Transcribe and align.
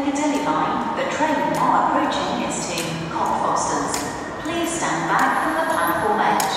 Piccadilly 0.00 0.44
line, 0.44 0.96
the 0.96 1.04
train 1.16 1.52
now 1.52 1.72
approaching 1.84 2.48
is 2.48 2.56
to 2.68 2.82
Cockfosters. 3.12 3.92
Please 4.42 4.70
stand 4.76 5.08
back 5.08 5.42
from 5.42 5.54
the 5.54 5.66
platform 5.72 6.20
edge. 6.20 6.56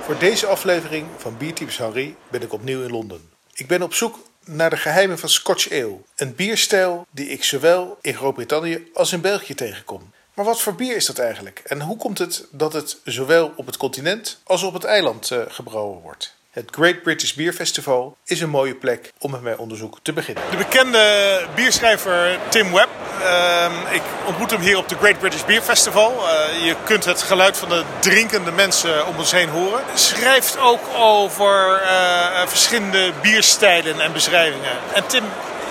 Voor 0.00 0.18
deze 0.18 0.46
aflevering 0.46 1.06
van 1.16 1.36
Biertypes 1.36 1.78
Harry 1.78 2.14
ben 2.30 2.42
ik 2.42 2.52
opnieuw 2.52 2.82
in 2.82 2.90
Londen. 2.90 3.30
Ik 3.54 3.66
ben 3.66 3.82
op 3.82 3.94
zoek 3.94 4.18
naar 4.44 4.70
de 4.70 4.76
geheimen 4.76 5.18
van 5.18 5.28
Scotch 5.28 5.70
Ale. 5.70 5.98
Een 6.16 6.34
bierstijl 6.34 7.06
die 7.10 7.28
ik 7.28 7.44
zowel 7.44 7.98
in 8.00 8.14
Groot-Brittannië 8.14 8.90
als 8.94 9.12
in 9.12 9.20
België 9.20 9.54
tegenkom. 9.54 10.10
Maar 10.40 10.48
wat 10.48 10.62
voor 10.62 10.74
bier 10.74 10.96
is 10.96 11.06
dat 11.06 11.18
eigenlijk? 11.18 11.62
En 11.64 11.80
hoe 11.80 11.96
komt 11.96 12.18
het 12.18 12.44
dat 12.50 12.72
het 12.72 12.96
zowel 13.04 13.52
op 13.56 13.66
het 13.66 13.76
continent 13.76 14.38
als 14.44 14.62
op 14.62 14.72
het 14.74 14.84
eiland 14.84 15.30
eh, 15.30 15.38
gebrouwen 15.48 16.00
wordt? 16.00 16.36
Het 16.50 16.68
Great 16.70 17.02
British 17.02 17.32
Beer 17.32 17.52
Festival 17.52 18.16
is 18.24 18.40
een 18.40 18.50
mooie 18.50 18.74
plek 18.74 19.12
om 19.18 19.30
met 19.30 19.42
mijn 19.42 19.58
onderzoek 19.58 19.98
te 20.02 20.12
beginnen. 20.12 20.42
De 20.50 20.56
bekende 20.56 21.46
bierschrijver 21.54 22.38
Tim 22.48 22.72
Webb. 22.72 22.88
Ehm, 23.22 23.72
ik 23.90 24.02
ontmoet 24.26 24.50
hem 24.50 24.60
hier 24.60 24.76
op 24.76 24.88
de 24.88 24.96
Great 24.96 25.18
British 25.18 25.44
Beer 25.44 25.62
Festival. 25.62 26.28
Eh, 26.28 26.64
je 26.66 26.76
kunt 26.84 27.04
het 27.04 27.22
geluid 27.22 27.56
van 27.56 27.68
de 27.68 27.84
drinkende 27.98 28.52
mensen 28.52 29.06
om 29.06 29.16
ons 29.16 29.32
heen 29.32 29.48
horen. 29.48 29.82
Schrijft 29.94 30.58
ook 30.58 30.82
over 30.96 31.80
eh, 31.82 32.46
verschillende 32.46 33.12
bierstijlen 33.22 34.00
en 34.00 34.12
beschrijvingen. 34.12 34.78
En 34.94 35.06
Tim, 35.06 35.24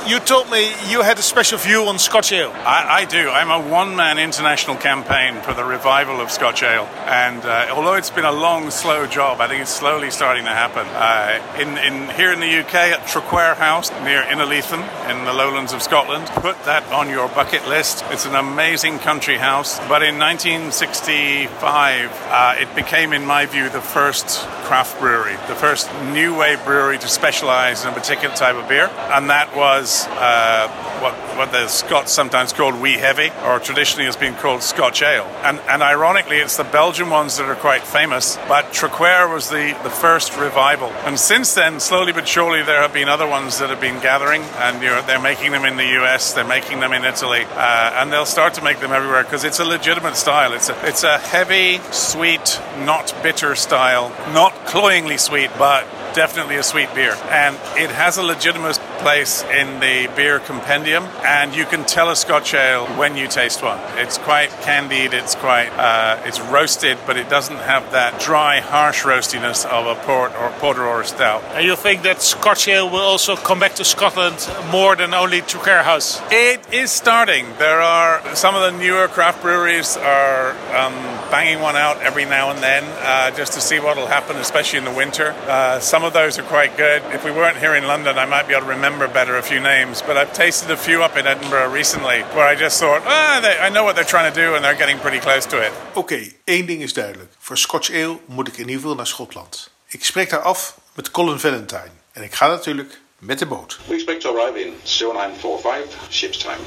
you 0.07 0.19
told 0.19 0.49
me 0.49 0.71
you 0.89 1.01
had 1.01 1.19
a 1.19 1.21
special 1.21 1.57
view 1.57 1.83
on 1.87 1.99
Scotch 1.99 2.31
Ale. 2.31 2.51
I, 2.51 3.01
I 3.01 3.05
do. 3.05 3.29
I'm 3.29 3.49
a 3.49 3.69
one-man 3.69 4.17
international 4.17 4.75
campaign 4.77 5.41
for 5.41 5.53
the 5.53 5.63
revival 5.63 6.21
of 6.21 6.31
Scotch 6.31 6.63
Ale, 6.63 6.85
and 7.05 7.43
uh, 7.45 7.67
although 7.71 7.95
it's 7.95 8.09
been 8.09 8.25
a 8.25 8.31
long, 8.31 8.71
slow 8.71 9.05
job, 9.07 9.41
I 9.41 9.47
think 9.47 9.61
it's 9.61 9.73
slowly 9.73 10.11
starting 10.11 10.45
to 10.45 10.51
happen. 10.51 10.85
Uh, 10.87 11.39
in, 11.59 11.77
in 11.77 12.09
here 12.15 12.31
in 12.31 12.39
the 12.39 12.59
UK 12.59 12.75
at 12.75 13.07
Traquair 13.07 13.55
House 13.55 13.91
near 14.03 14.21
Innerleithen 14.23 14.81
in 15.09 15.25
the 15.25 15.33
lowlands 15.33 15.73
of 15.73 15.81
Scotland, 15.81 16.27
put 16.27 16.63
that 16.65 16.83
on 16.91 17.09
your 17.09 17.27
bucket 17.29 17.67
list. 17.67 18.03
It's 18.09 18.25
an 18.25 18.35
amazing 18.35 18.99
country 18.99 19.37
house. 19.37 19.79
But 19.87 20.03
in 20.03 20.17
1965, 20.19 22.09
uh, 22.29 22.55
it 22.57 22.75
became, 22.75 23.13
in 23.13 23.25
my 23.25 23.45
view, 23.45 23.69
the 23.69 23.81
first 23.81 24.45
craft 24.69 24.99
brewery, 24.99 25.33
the 25.47 25.55
first 25.55 25.89
new 26.13 26.37
wave 26.37 26.63
brewery 26.63 26.97
to 26.99 27.07
specialize 27.07 27.83
in 27.83 27.89
a 27.89 27.93
particular 27.93 28.35
type 28.35 28.55
of 28.55 28.67
beer, 28.69 28.87
and 29.11 29.29
that 29.29 29.55
was 29.55 29.88
uh, 30.07 30.67
what 31.01 31.13
what 31.37 31.51
the 31.51 31.67
Scots 31.67 32.11
sometimes 32.11 32.53
called 32.53 32.75
wee 32.79 32.93
heavy, 32.93 33.29
or 33.45 33.59
traditionally 33.59 34.05
has 34.05 34.17
been 34.17 34.35
called 34.35 34.61
Scotch 34.61 35.01
ale. 35.01 35.25
And 35.43 35.59
and 35.69 35.81
ironically, 35.81 36.37
it's 36.37 36.57
the 36.57 36.63
Belgian 36.63 37.09
ones 37.09 37.37
that 37.37 37.45
are 37.45 37.55
quite 37.55 37.83
famous. 37.83 38.37
But 38.47 38.65
Traquair 38.73 39.31
was 39.33 39.49
the 39.49 39.77
the 39.83 39.89
first 39.89 40.37
revival, 40.37 40.89
and 41.05 41.19
since 41.19 41.53
then, 41.53 41.79
slowly 41.79 42.13
but 42.13 42.27
surely, 42.27 42.63
there 42.63 42.81
have 42.81 42.93
been 42.93 43.09
other 43.09 43.27
ones 43.27 43.59
that 43.59 43.69
have 43.69 43.81
been 43.81 43.99
gathering, 44.01 44.41
and 44.57 44.81
you 44.83 44.89
they're 45.07 45.21
making 45.21 45.51
them 45.51 45.65
in 45.65 45.77
the 45.77 45.87
U.S., 46.01 46.33
they're 46.33 46.45
making 46.45 46.79
them 46.79 46.93
in 46.93 47.05
Italy, 47.05 47.43
uh, 47.43 48.01
and 48.01 48.11
they'll 48.11 48.25
start 48.25 48.53
to 48.55 48.63
make 48.63 48.79
them 48.79 48.91
everywhere 48.91 49.23
because 49.23 49.43
it's 49.43 49.59
a 49.59 49.65
legitimate 49.65 50.15
style. 50.15 50.53
It's 50.53 50.69
a 50.69 50.87
it's 50.87 51.03
a 51.03 51.17
heavy, 51.17 51.79
sweet, 51.91 52.61
not 52.79 53.15
bitter 53.23 53.55
style, 53.55 54.09
not 54.33 54.53
cloyingly 54.65 55.17
sweet, 55.17 55.51
but 55.57 55.85
definitely 56.13 56.55
a 56.55 56.63
sweet 56.63 56.93
beer. 56.93 57.15
And 57.29 57.55
it 57.77 57.89
has 57.91 58.17
a 58.17 58.23
legitimate 58.23 58.79
place 58.99 59.43
in 59.43 59.79
the 59.79 60.11
beer 60.15 60.39
compendium, 60.39 61.03
and 61.23 61.55
you 61.55 61.65
can 61.65 61.85
tell 61.85 62.09
a 62.09 62.15
Scotch 62.15 62.53
ale 62.53 62.85
when 62.97 63.15
you 63.15 63.27
taste 63.27 63.63
one. 63.63 63.79
It's 63.97 64.17
quite 64.17 64.49
candied, 64.61 65.13
it's 65.13 65.35
quite, 65.35 65.69
uh, 65.69 66.21
it's 66.25 66.39
roasted, 66.39 66.97
but 67.05 67.17
it 67.17 67.29
doesn't 67.29 67.57
have 67.57 67.91
that 67.91 68.19
dry, 68.19 68.59
harsh 68.59 69.03
roastiness 69.03 69.65
of 69.65 69.85
a 69.85 69.95
port 70.01 70.33
or 70.35 70.49
porter 70.59 70.85
or 70.85 71.01
a 71.01 71.05
stout. 71.05 71.43
And 71.55 71.65
you 71.65 71.75
think 71.75 72.03
that 72.03 72.21
Scotch 72.21 72.67
Ale 72.67 72.89
will 72.89 72.99
also 72.99 73.35
come 73.35 73.59
back 73.59 73.75
to 73.75 73.85
Scotland 73.85 74.49
more 74.71 74.95
than 74.95 75.13
only 75.13 75.41
Traquair 75.41 75.83
House? 75.83 76.21
It 76.31 76.61
is 76.73 76.91
starting. 76.91 77.45
There 77.57 77.81
are 77.81 78.35
some 78.35 78.55
of 78.55 78.61
the 78.61 78.77
newer 78.77 79.07
craft 79.07 79.41
breweries 79.41 79.97
are 79.97 80.51
um, 80.75 80.93
banging 81.31 81.61
one 81.61 81.75
out 81.75 82.01
every 82.01 82.25
now 82.25 82.51
and 82.51 82.59
then 82.59 82.83
uh, 82.99 83.31
just 83.31 83.53
to 83.53 83.61
see 83.61 83.79
what 83.79 83.97
will 83.97 84.07
happen, 84.07 84.35
especially 84.37 84.79
in 84.79 84.85
the 84.85 84.93
winter. 84.93 85.31
Uh, 85.47 85.79
some 85.79 85.98
of 86.03 86.13
those 86.13 86.39
are 86.39 86.43
quite 86.43 86.77
good. 86.77 87.01
If 87.13 87.23
we 87.23 87.31
weren't 87.31 87.57
here 87.57 87.75
in 87.75 87.85
London, 87.87 88.17
I 88.17 88.25
might 88.25 88.47
be 88.47 88.53
able 88.53 88.67
to 88.67 88.73
remember 88.73 89.07
better 89.07 89.37
a 89.37 89.41
few 89.41 89.59
names. 89.59 90.01
But 90.01 90.17
I've 90.17 90.33
tasted 90.33 90.71
a 90.71 90.77
few 90.77 91.03
up 91.03 91.17
in 91.17 91.25
Edinburgh 91.27 91.71
recently 91.71 92.21
where 92.33 92.47
I 92.47 92.55
just 92.55 92.79
thought, 92.79 93.01
ah, 93.05 93.39
they, 93.41 93.57
I 93.59 93.69
know 93.69 93.83
what 93.83 93.95
they're 93.95 94.11
trying 94.15 94.33
to 94.33 94.41
do 94.41 94.55
and 94.55 94.63
they're 94.63 94.77
getting 94.77 94.99
pretty 94.99 95.19
close 95.19 95.45
to 95.47 95.57
it. 95.65 95.71
Oké, 95.93 96.31
één 96.43 96.65
ding 96.65 96.81
is 96.81 96.93
duidelijk. 96.93 97.33
Voor 97.39 97.57
Scotch 97.57 97.91
Ale 97.91 98.19
moet 98.25 98.47
ik 98.47 98.53
in 98.53 98.59
ieder 98.59 98.81
geval 98.81 98.95
naar 98.95 99.07
Schotland. 99.07 99.69
Ik 99.87 100.05
spreek 100.05 100.29
daar 100.29 100.41
af 100.41 100.77
met 100.93 101.11
Colin 101.11 101.39
Valentine. 101.39 101.91
En 102.11 102.23
ik 102.23 102.35
ga 102.35 102.47
natuurlijk 102.47 102.99
met 103.19 103.39
de 103.39 103.45
boot. 103.45 103.79
We 103.87 103.93
expect 103.93 104.21
to 104.21 104.37
arrive 104.37 104.59
in 104.65 104.73
0945 104.83 105.97
ship's 106.09 106.37
time. 106.37 106.63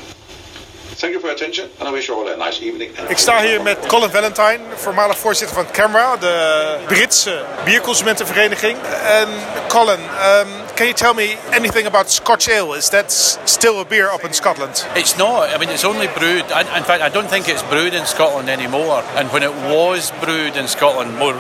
Thank 0.95 1.15
you 1.15 1.21
for 1.21 1.27
your 1.27 1.37
attention 1.37 1.71
and 1.79 1.89
I 1.89 1.93
wish 1.93 2.09
you 2.09 2.15
all 2.15 2.29
a 2.29 2.37
nice 2.37 2.61
evening. 2.63 2.91
Ik 3.09 3.19
sta 3.19 3.41
hier 3.41 3.63
met 3.63 3.87
Colin 3.87 4.11
Valentine, 4.11 4.59
voormalig 4.75 5.19
voorzitter 5.19 5.57
van 5.57 5.71
CAMRA, 5.71 6.17
de 6.17 6.77
Britse 6.87 7.45
bierconsumentenvereniging. 7.65 8.79
En 9.05 9.29
Colin, 9.69 10.01
um, 10.01 10.49
can 10.75 10.87
you 10.87 10.93
tell 10.93 11.15
me 11.15 11.37
anything 11.51 11.87
about 11.87 12.11
Scotch 12.11 12.49
Ale? 12.49 12.77
Is 12.77 12.89
that 12.89 13.39
still 13.45 13.79
a 13.79 13.85
beer 13.85 14.11
up 14.15 14.25
in 14.25 14.35
Scotland? 14.35 14.87
It's 14.95 15.17
not. 15.17 15.55
I 15.55 15.59
mean, 15.59 15.71
it's 15.71 15.85
only 15.85 16.09
brewed. 16.09 16.45
In 16.51 16.67
in 16.77 16.85
fact, 16.85 17.03
I 17.03 17.11
don't 17.11 17.29
think 17.29 17.47
it's 17.49 17.63
brewed 17.69 17.95
in 17.95 18.07
Scotland 18.07 18.49
anymore. 18.49 19.03
And 19.17 19.31
when 19.33 19.43
it 19.43 19.55
was 19.69 20.13
brewed 20.21 20.57
in 20.57 20.69
Scotland 20.69 21.19
more 21.19 21.35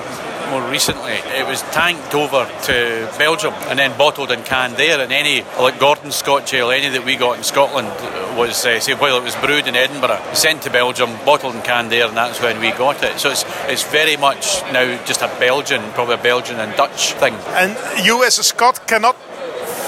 more 0.50 0.70
recently, 0.70 1.16
it 1.38 1.46
was 1.46 1.62
tanked 1.72 2.14
over 2.14 2.46
to 2.62 3.08
Belgium 3.19 3.54
and 3.69 3.78
then 3.78 3.96
bottled 3.96 4.30
and 4.30 4.44
canned 4.44 4.76
there. 4.76 5.00
And 5.00 5.12
any 5.12 5.44
like 5.58 5.78
Gordon 5.78 6.12
Scotch 6.12 6.54
Ale, 6.54 6.70
any 6.70 6.88
that 6.90 7.04
we 7.04 7.16
got 7.16 7.36
in 7.36 7.44
Scotland 7.44 7.88
was 8.37 8.65
uh, 8.65 8.81
say 8.81 8.94
while 8.94 9.16
it 9.16 9.25
was 9.25 9.37
brewed 9.37 9.66
in 9.66 9.76
Edinburgh, 9.76 10.20
sent 10.34 10.62
to 10.62 10.70
Belgium, 10.70 11.10
bottled 11.25 11.54
and 11.54 11.65
canned 11.65 11.91
there, 11.91 12.06
and 12.06 12.16
that's 12.16 12.41
when 12.41 12.60
we 12.60 12.70
got 12.72 13.03
it. 13.03 13.19
So 13.19 13.31
it's 13.31 13.44
it's 13.69 13.84
very 13.84 14.16
much 14.16 14.62
now 14.72 15.03
just 15.04 15.22
a 15.22 15.28
Belgian, 15.38 15.82
probably 15.93 16.15
a 16.15 16.22
Belgian 16.22 16.59
and 16.59 16.75
Dutch 16.76 17.12
thing. 17.15 17.34
And 17.54 17.76
you 18.04 18.25
as 18.25 18.38
a 18.38 18.44
Scot 18.44 18.87
cannot 18.87 19.16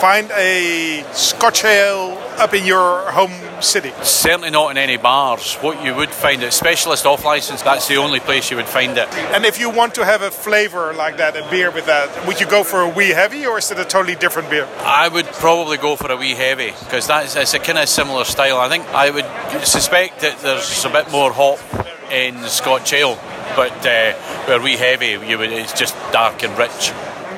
find 0.05 0.31
a 0.33 1.03
Scotch 1.15 1.65
Ale 1.65 2.19
up 2.37 2.53
in 2.53 2.67
your 2.67 3.11
home 3.13 3.33
city? 3.63 3.91
Certainly 4.03 4.51
not 4.51 4.71
in 4.71 4.77
any 4.77 4.99
bars. 4.99 5.55
What 5.63 5.83
you 5.83 5.95
would 5.95 6.11
find 6.11 6.43
at 6.43 6.53
specialist 6.53 7.07
off 7.07 7.25
license, 7.25 7.63
that's 7.63 7.89
the 7.89 7.97
only 7.97 8.21
place 8.21 8.51
you 8.51 8.59
would 8.59 8.67
find 8.67 8.99
it. 8.99 9.09
And 9.33 9.47
if 9.47 9.59
you 9.59 9.71
want 9.71 9.95
to 9.95 10.05
have 10.05 10.21
a 10.21 10.31
flavor 10.31 10.93
like 10.93 11.17
that, 11.17 11.39
a 11.39 11.51
beer 11.51 11.71
with 11.71 11.87
that, 11.87 12.27
would 12.27 12.39
you 12.39 12.47
go 12.47 12.65
for 12.65 12.83
a 12.83 12.89
wee 12.91 13.15
heavy 13.15 13.47
or 13.47 13.57
is 13.57 13.71
it 13.71 13.79
a 13.79 13.85
totally 13.87 14.15
different 14.15 14.51
beer? 14.51 14.69
I 14.81 15.09
would 15.09 15.25
probably 15.25 15.79
go 15.79 15.97
for 15.97 16.13
a 16.13 16.19
wee 16.19 16.35
heavy 16.35 16.75
because 16.81 17.07
that's 17.07 17.35
it's 17.35 17.55
a 17.55 17.59
kind 17.59 17.79
of 17.79 17.89
similar 17.89 18.25
style. 18.25 18.59
I 18.59 18.69
think 18.69 18.87
I 18.89 19.09
would 19.09 19.67
suspect 19.67 20.21
that 20.21 20.39
there's 20.41 20.85
a 20.85 20.91
bit 20.91 21.11
more 21.13 21.33
hop 21.33 21.61
in 22.13 22.37
Scotch 22.49 22.93
ale, 22.93 23.19
but 23.57 23.73
uh, 23.87 24.13
where 24.45 24.61
wee 24.61 24.77
heavy, 24.77 25.17
you 25.27 25.39
would, 25.39 25.51
it's 25.51 25.73
just 25.73 25.95
dark 26.13 26.43
and 26.43 26.59
rich. 26.59 26.93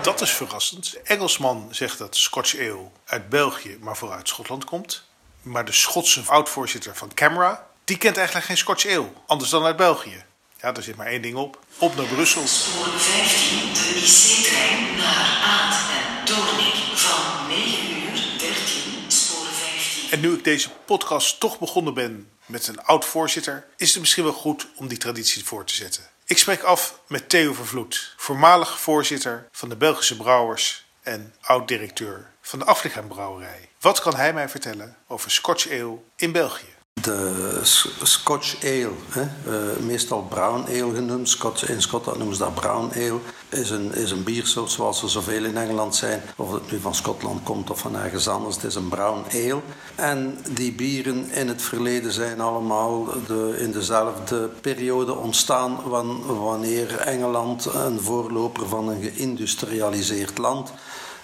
Dat 0.06 0.20
is 0.20 0.30
verrassend. 0.30 0.94
Engelsman 1.04 1.68
zegt 1.70 1.98
dat 1.98 2.16
Scotch 2.16 2.58
Ale 2.58 2.90
uit 3.04 3.28
België, 3.28 3.76
maar 3.80 3.96
vooral 3.96 4.16
uit 4.16 4.28
Schotland 4.28 4.64
komt. 4.64 5.04
Maar 5.42 5.64
de 5.64 5.72
Schotse 5.72 6.22
oud-voorzitter 6.26 6.96
van 6.96 7.14
Camera, 7.14 7.66
die 7.84 7.98
kent 7.98 8.16
eigenlijk 8.16 8.46
geen 8.46 8.56
Scotch 8.56 8.86
Ale. 8.86 9.08
Anders 9.26 9.50
dan 9.50 9.64
uit 9.64 9.76
België. 9.76 10.24
Ja, 10.60 10.72
daar 10.72 10.82
zit 10.82 10.96
maar 10.96 11.06
één 11.06 11.22
ding 11.22 11.36
op. 11.36 11.58
Op 11.78 11.96
naar 11.96 12.06
Brussel. 12.06 12.46
Spoor 12.46 12.86
15, 12.86 13.58
de 13.74 14.02
IC-trein 14.04 14.96
naar 14.96 15.40
Aad 15.42 15.90
en 15.90 16.24
Doornik 16.24 16.98
van 16.98 17.48
9 17.48 18.00
uur 18.00 18.38
13, 18.38 19.10
spoor 19.10 19.46
15. 19.46 20.10
En 20.10 20.20
nu 20.20 20.32
ik 20.32 20.44
deze 20.44 20.70
podcast 20.70 21.40
toch 21.40 21.58
begonnen 21.58 21.94
ben 21.94 22.30
met 22.46 22.66
een 22.66 22.82
oud-voorzitter, 22.82 23.66
is 23.76 23.90
het 23.90 24.00
misschien 24.00 24.24
wel 24.24 24.32
goed 24.32 24.66
om 24.76 24.88
die 24.88 24.98
traditie 24.98 25.44
voor 25.44 25.64
te 25.64 25.74
zetten. 25.74 26.14
Ik 26.28 26.38
spreek 26.38 26.62
af 26.62 27.00
met 27.06 27.28
Theo 27.28 27.52
Vervloed, 27.52 28.14
voormalig 28.16 28.80
voorzitter 28.80 29.48
van 29.52 29.68
de 29.68 29.76
Belgische 29.76 30.16
Brouwers 30.16 30.86
en 31.02 31.34
oud-directeur 31.40 32.30
van 32.40 32.58
de 32.58 32.64
Afrikaan 32.64 33.06
Brouwerij. 33.06 33.68
Wat 33.80 34.00
kan 34.00 34.16
hij 34.16 34.32
mij 34.32 34.48
vertellen 34.48 34.96
over 35.06 35.30
Scotch 35.30 35.70
Ale 35.70 35.98
in 36.16 36.32
België? 36.32 36.75
De 37.06 37.60
S- 37.62 37.88
Scotch 38.02 38.64
Ale, 38.64 38.90
hè, 39.08 39.20
eh, 39.20 39.76
meestal 39.86 40.22
brown 40.22 40.64
ale 40.68 40.94
genoemd, 40.94 41.28
Scotch, 41.28 41.68
in 41.68 41.82
Schotland 41.82 42.18
noemen 42.18 42.36
ze 42.36 42.42
dat 42.42 42.54
brown 42.54 42.92
ale, 42.94 43.18
is 43.48 43.70
een, 43.70 43.94
is 43.94 44.10
een 44.10 44.22
biersoort 44.24 44.70
zoals 44.70 45.02
er 45.02 45.10
zoveel 45.10 45.44
in 45.44 45.56
Engeland 45.56 45.94
zijn. 45.96 46.22
Of 46.36 46.52
het 46.52 46.70
nu 46.70 46.80
van 46.80 46.94
Schotland 46.94 47.42
komt 47.42 47.70
of 47.70 47.78
van 47.78 47.96
ergens 47.96 48.28
anders, 48.28 48.54
het 48.54 48.64
is 48.64 48.74
een 48.74 48.88
brown 48.88 49.24
ale. 49.32 49.60
En 49.94 50.38
die 50.50 50.72
bieren 50.72 51.30
in 51.30 51.48
het 51.48 51.62
verleden 51.62 52.12
zijn 52.12 52.40
allemaal 52.40 53.04
de, 53.26 53.56
in 53.58 53.72
dezelfde 53.72 54.48
periode 54.60 55.14
ontstaan 55.14 55.78
wan- 55.84 56.38
wanneer 56.38 56.96
Engeland 56.98 57.64
een 57.74 58.00
voorloper 58.00 58.68
van 58.68 58.88
een 58.88 59.02
geïndustrialiseerd 59.02 60.38
land 60.38 60.72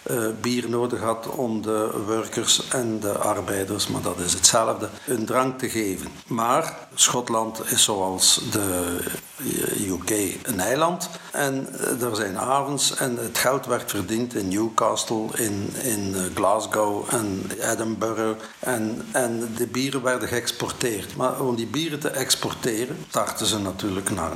eh, 0.03 0.17
bier 0.41 0.69
nodig 0.69 1.01
had 1.01 1.27
om 1.27 1.63
de 1.63 1.91
workers 2.07 2.69
en 2.69 3.01
de 3.01 3.13
arbeiders, 3.13 3.87
maar 3.87 4.03
dat 4.03 4.19
is 4.19 4.33
hetzelfde, 4.33 4.89
een 5.07 5.25
drank 5.25 5.59
te 5.59 5.69
geven. 5.69 6.09
Maar 6.27 6.77
Schotland 6.95 7.61
is 7.71 7.85
zoals 7.85 8.41
de 8.51 8.99
UK 9.89 10.37
een 10.43 10.61
eiland 10.61 11.09
En 11.33 11.69
eh, 11.81 12.03
er 12.03 12.17
zijn 12.17 12.39
avonds 12.39 12.97
en 12.97 13.17
het 13.17 13.39
geld 13.39 13.67
werd 13.67 13.91
verdiend 13.91 14.35
in 14.35 14.49
Newcastle, 14.49 15.27
in, 15.35 15.73
in 15.83 16.15
eh, 16.15 16.23
Glasgow 16.35 17.05
en 17.09 17.51
Edinburgh. 17.61 18.41
En, 18.59 19.03
en 19.13 19.49
de 19.57 19.67
bieren 19.67 20.03
werden 20.03 20.29
geëxporteerd. 20.29 21.17
Maar 21.17 21.41
om 21.41 21.57
die 21.57 21.67
bieren 21.67 22.01
te 22.01 22.09
exporteren, 22.09 22.97
starten 23.09 23.47
ze 23.47 23.59
natuurlijk 23.59 24.11
naar 24.11 24.31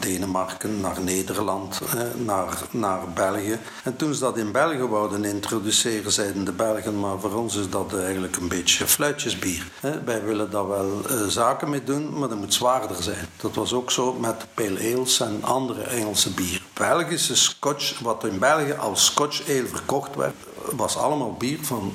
Denemarken, 0.00 0.80
naar 0.80 1.00
Nederland, 1.00 1.80
naar, 2.16 2.58
naar 2.70 3.00
België. 3.14 3.58
En 3.82 3.96
toen 3.96 4.14
ze 4.14 4.20
dat 4.20 4.36
in 4.36 4.52
België 4.52 4.82
wouden 4.82 5.24
introduceren, 5.24 6.12
zeiden 6.12 6.44
de 6.44 6.52
Belgen, 6.52 7.00
maar 7.00 7.20
voor 7.20 7.34
ons 7.34 7.56
is 7.56 7.70
dat 7.70 7.94
eigenlijk 7.94 8.36
een 8.36 8.48
beetje 8.48 8.86
fluitjesbier. 8.86 9.70
Wij 10.04 10.24
willen 10.24 10.50
daar 10.50 10.68
wel 10.68 11.00
eh, 11.08 11.26
zaken 11.26 11.70
mee 11.70 11.84
doen, 11.84 12.18
maar 12.18 12.28
dat 12.28 12.38
moet 12.38 12.54
zwaarder 12.54 13.02
zijn. 13.02 13.28
Dat 13.36 13.54
was 13.54 13.72
ook 13.72 13.90
zo 13.90 14.12
met 14.12 14.46
pale 14.54 14.94
ales 14.94 15.20
en 15.20 15.38
andere 15.44 15.82
Engelse 15.82 16.29
bier. 16.34 16.62
Belgische 16.72 17.36
scotch, 17.36 17.98
wat 17.98 18.24
in 18.24 18.38
België 18.38 18.72
als 18.72 19.04
scotch 19.04 19.48
ale 19.48 19.66
verkocht 19.66 20.14
werd, 20.14 20.34
was 20.70 20.96
allemaal 20.96 21.32
bier 21.32 21.58
van 21.62 21.92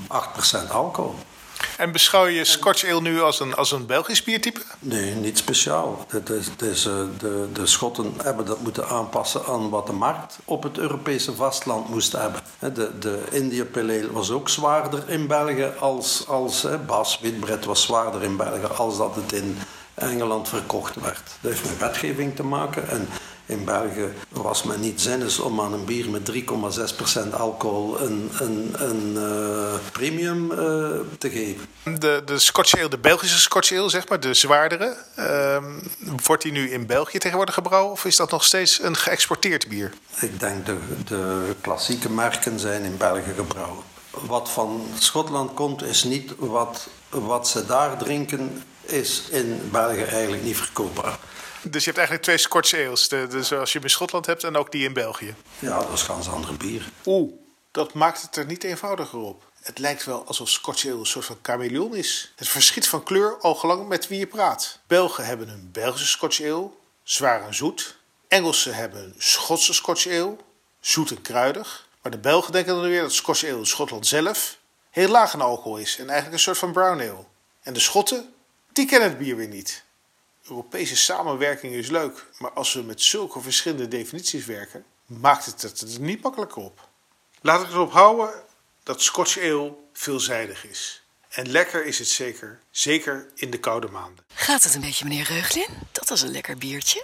8% 0.68 0.72
alcohol. 0.72 1.16
En 1.78 1.92
beschouw 1.92 2.26
je 2.26 2.46
Scotch 2.46 2.86
Ale 2.86 3.02
nu 3.02 3.22
als 3.22 3.40
een, 3.40 3.56
als 3.56 3.72
een 3.72 3.86
Belgisch 3.86 4.24
biertype? 4.24 4.62
Nee, 4.80 5.16
niet 5.16 5.38
speciaal. 5.38 6.06
Het 6.08 6.30
is, 6.30 6.46
het 6.46 6.62
is, 6.62 6.86
eh, 6.86 6.94
de, 7.18 7.48
de 7.54 7.66
Schotten 7.66 8.14
hebben 8.24 8.46
dat 8.46 8.62
moeten 8.62 8.88
aanpassen 8.88 9.46
aan 9.46 9.70
wat 9.70 9.88
de 9.88 9.94
markt 9.94 10.38
op 10.46 10.64
het 10.64 10.78
Europese 10.78 11.36
vastland 11.36 11.90
moest 11.90 12.12
hebben. 12.12 12.42
De, 12.60 12.92
de 13.00 13.24
India 13.32 13.64
Pale 13.64 13.94
Ale 13.94 14.12
was 14.12 14.32
ook 14.32 14.50
zwaarder 14.50 15.10
in 15.10 15.28
België 15.28 15.72
als, 15.80 16.28
als 16.28 16.68
Bas 16.86 17.20
Witbret 17.20 17.66
was 17.66 17.82
zwaarder 17.82 18.24
in 18.24 18.38
België 18.38 18.74
als 18.78 18.98
dat 18.98 19.16
het 19.16 19.32
in 19.32 19.58
Engeland 19.94 20.50
verkocht 20.50 20.96
werd. 20.96 21.22
Dat 21.42 21.52
heeft 21.52 21.64
met 21.64 21.78
wetgeving 21.78 22.36
te 22.36 22.44
maken 22.44 22.90
en 22.90 23.08
in 23.46 23.66
België 23.66 24.14
was 24.30 24.64
men 24.64 24.80
niet 24.80 25.02
zinnig 25.02 25.40
om 25.40 25.62
aan 25.62 25.74
een 25.74 25.86
bier 25.86 26.10
met 26.10 26.32
3,6% 27.26 27.30
alcohol 27.32 28.02
een, 28.02 28.32
een, 28.40 28.74
een 28.78 29.14
uh, 29.16 29.74
premium 29.92 30.52
uh, 30.52 30.58
te 31.18 31.30
geven. 31.30 31.66
De, 32.00 32.22
de 32.26 32.40
Scotch 32.40 32.78
Ale, 32.78 32.90
de 32.90 32.98
Belgische 32.98 33.40
Scotch 33.40 33.72
Ale, 33.72 33.90
zeg 33.90 34.08
maar, 34.08 34.20
de 34.20 34.34
zwaardere, 34.34 34.96
uh, 35.20 35.58
wordt 36.26 36.44
die 36.44 36.52
nu 36.52 36.72
in 36.72 36.86
België 36.86 37.18
tegenwoordig 37.18 37.56
gebrouwen 37.56 37.92
of 37.92 38.06
is 38.06 38.16
dat 38.16 38.32
nog 38.32 38.44
steeds 38.44 38.82
een 38.82 38.96
geëxporteerd 38.96 39.68
bier? 39.68 39.94
Ik 40.20 40.40
denk 40.40 40.66
de, 40.66 40.78
de 41.06 41.54
klassieke 41.62 42.10
merken 42.10 42.60
zijn 42.60 42.84
in 42.84 42.98
België 42.98 43.34
gebrouwen. 43.36 43.84
Wat 44.10 44.50
van 44.50 44.88
Schotland 45.00 45.54
komt, 45.54 45.84
is 45.84 46.04
niet 46.04 46.34
wat, 46.38 46.88
wat 47.10 47.48
ze 47.48 47.66
daar 47.66 47.98
drinken, 47.98 48.64
is 48.82 49.24
in 49.30 49.70
België 49.72 50.04
eigenlijk 50.04 50.44
niet 50.44 50.58
verkoopbaar. 50.58 51.20
Dus 51.74 51.84
je 51.84 51.92
hebt 51.92 51.98
eigenlijk 51.98 52.22
twee 52.22 52.38
Scotch 52.38 52.74
ales. 52.74 53.08
De, 53.08 53.28
de, 53.28 53.44
zoals 53.44 53.72
je 53.72 53.78
hem 53.78 53.88
in 53.88 53.94
Schotland 53.94 54.26
hebt 54.26 54.44
en 54.44 54.56
ook 54.56 54.72
die 54.72 54.84
in 54.84 54.94
België. 54.94 55.36
Ja, 55.60 55.80
dat 55.80 55.94
is 55.94 56.02
ganz 56.02 56.30
andere 56.30 56.54
bier. 56.54 56.90
Oeh, 57.06 57.34
dat 57.72 57.94
maakt 57.94 58.22
het 58.22 58.36
er 58.36 58.46
niet 58.46 58.64
eenvoudiger 58.64 59.20
op. 59.20 59.44
Het 59.62 59.80
lijkt 59.80 60.06
wel 60.06 60.26
alsof 60.26 60.50
Scotch 60.50 60.86
ale 60.86 61.00
een 61.00 61.06
soort 61.06 61.26
van 61.26 61.40
chameleon 61.42 61.96
is. 61.96 62.34
Het 62.36 62.48
verschiet 62.48 62.88
van 62.88 63.04
kleur 63.04 63.38
al 63.40 63.56
gelang 63.56 63.88
met 63.88 64.08
wie 64.08 64.20
je 64.20 64.28
praat. 64.28 64.80
Belgen 64.88 65.26
hebben 65.26 65.50
een 65.50 65.70
Belgische 65.72 66.08
Scotch 66.08 66.42
ale, 66.42 66.70
zwaar 67.04 67.46
en 67.46 67.56
zoet. 67.56 67.98
Engelsen 68.28 68.76
hebben 68.76 69.04
een 69.04 69.16
Schotse 69.18 69.74
Scotch 69.74 70.08
ale, 70.08 70.36
zoet 70.80 71.12
en 71.12 71.22
kruidig. 71.22 71.88
Maar 72.02 72.12
de 72.12 72.18
Belgen 72.18 72.52
denken 72.52 72.74
dan 72.74 72.84
weer 72.84 73.02
dat 73.02 73.14
Scotch 73.14 73.44
ale 73.44 73.58
in 73.58 73.66
Schotland 73.66 74.08
zelf 74.08 74.58
heel 74.90 75.10
laag 75.10 75.34
in 75.34 75.42
alcohol 75.42 75.78
is 75.78 75.98
en 75.98 76.06
eigenlijk 76.06 76.34
een 76.34 76.40
soort 76.40 76.58
van 76.58 76.72
brown 76.72 77.00
ale. 77.02 77.26
En 77.62 77.74
de 77.74 77.80
Schotten, 77.80 78.34
die 78.72 78.86
kennen 78.86 79.10
het 79.10 79.18
bier 79.18 79.36
weer 79.36 79.48
niet. 79.48 79.84
Europese 80.50 80.96
samenwerking 80.96 81.74
is 81.74 81.90
leuk, 81.90 82.26
maar 82.40 82.52
als 82.52 82.74
we 82.74 82.82
met 82.82 83.02
zulke 83.02 83.42
verschillende 83.42 83.88
definities 83.88 84.46
werken, 84.46 84.86
maakt 85.06 85.46
het 85.46 85.62
het 85.62 85.82
er 85.82 86.00
niet 86.00 86.22
makkelijker 86.22 86.62
op. 86.62 86.90
Laat 87.42 87.62
ik 87.62 87.70
erop 87.70 87.92
houden 87.92 88.30
dat 88.84 89.02
Scotch 89.02 89.38
Ale 89.38 89.76
veelzijdig 89.94 90.66
is. 90.66 91.04
En 91.30 91.50
lekker 91.50 91.86
is 91.86 92.00
het 92.00 92.08
zeker, 92.08 92.60
zeker 92.72 93.28
in 93.36 93.50
de 93.50 93.60
koude 93.60 93.88
maanden. 93.88 94.26
Gaat 94.34 94.64
het 94.64 94.76
een 94.76 94.82
beetje, 94.82 95.06
meneer 95.06 95.24
Reuglin? 95.24 95.68
Dat 95.92 96.10
was 96.10 96.22
een 96.22 96.32
lekker 96.32 96.58
biertje. 96.58 97.04